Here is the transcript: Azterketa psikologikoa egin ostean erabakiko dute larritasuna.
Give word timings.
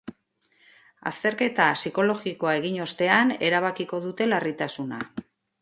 Azterketa 1.11 1.67
psikologikoa 1.81 2.55
egin 2.63 2.81
ostean 2.89 3.35
erabakiko 3.51 4.03
dute 4.07 4.31
larritasuna. 4.35 5.07